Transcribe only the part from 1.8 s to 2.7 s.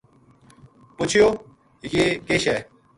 یہ کے شے